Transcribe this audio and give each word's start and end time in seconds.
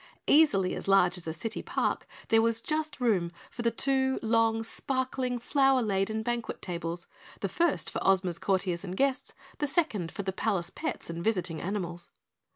Easily 0.25 0.73
as 0.73 0.87
large 0.87 1.15
as 1.15 1.27
a 1.27 1.31
city 1.31 1.61
park, 1.61 2.07
there 2.29 2.41
was 2.41 2.59
just 2.59 2.99
room 2.99 3.31
for 3.51 3.61
the 3.61 3.69
two 3.69 4.17
long, 4.23 4.63
sparkling, 4.63 5.37
flower 5.37 5.83
laden 5.83 6.23
banquet 6.23 6.59
tables, 6.59 7.05
the 7.41 7.47
first 7.47 7.87
for 7.91 8.01
Ozma's 8.03 8.39
courtiers 8.39 8.83
and 8.83 8.97
guests, 8.97 9.35
the 9.59 9.67
second 9.67 10.11
for 10.11 10.23
the 10.23 10.33
palace 10.33 10.71
pets 10.71 11.11
and 11.11 11.23
visiting 11.23 11.61
animals. 11.61 12.09